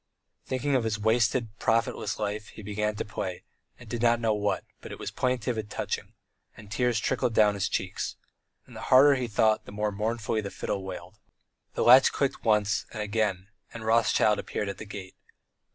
[0.47, 3.43] Thinking of his wasted, profitless life, he began to play,
[3.75, 6.15] he did not know what, but it was plaintive and touching,
[6.57, 8.15] and tears trickled down his cheeks.
[8.65, 11.19] And the harder he thought, the more mournfully the fiddle wailed.
[11.75, 15.13] The latch clicked once and again, and Rothschild appeared at the gate.